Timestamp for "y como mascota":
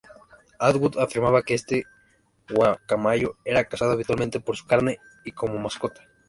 5.23-6.01